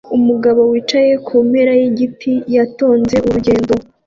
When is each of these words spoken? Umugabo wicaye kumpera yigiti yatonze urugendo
Umugabo 0.17 0.61
wicaye 0.71 1.13
kumpera 1.27 1.71
yigiti 1.79 2.31
yatonze 2.55 3.15
urugendo 3.27 3.73